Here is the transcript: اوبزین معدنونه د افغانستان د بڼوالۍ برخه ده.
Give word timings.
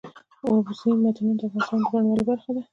اوبزین 0.47 0.95
معدنونه 1.03 1.35
د 1.39 1.43
افغانستان 1.47 2.01
د 2.03 2.05
بڼوالۍ 2.07 2.23
برخه 2.29 2.49
ده. 2.55 2.61